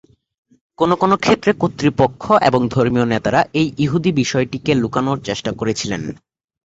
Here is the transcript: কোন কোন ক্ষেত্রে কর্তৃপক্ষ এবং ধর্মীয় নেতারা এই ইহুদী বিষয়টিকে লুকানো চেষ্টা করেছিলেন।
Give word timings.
কোন 0.79 0.91
কোন 0.95 1.11
ক্ষেত্রে 1.15 1.51
কর্তৃপক্ষ 1.53 2.23
এবং 2.41 2.61
ধর্মীয় 2.67 3.05
নেতারা 3.05 3.41
এই 3.53 3.67
ইহুদী 3.77 4.11
বিষয়টিকে 4.13 4.71
লুকানো 4.75 5.11
চেষ্টা 5.27 5.51
করেছিলেন। 5.51 6.01